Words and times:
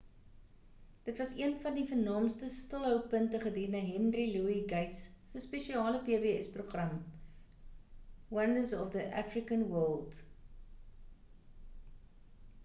dit 1.07 1.17
was 1.21 1.33
een 1.39 1.51
van 1.65 1.73
die 1.79 1.83
vernaamste 1.89 2.47
stilhou 2.55 2.93
punte 3.11 3.41
gedurende 3.43 3.81
henry 3.89 4.23
louis 4.37 4.63
gates 4.73 5.03
se 5.33 5.43
spesiale 5.45 6.01
pbs 6.09 6.49
program 6.57 6.97
wonders 8.39 8.73
of 8.81 8.91
the 8.97 9.05
african 9.23 9.65
world 9.75 10.21